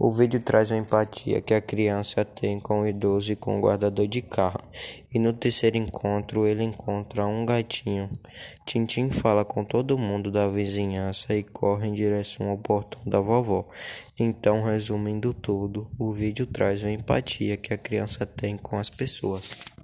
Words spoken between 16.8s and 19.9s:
uma empatia que a criança tem com as pessoas.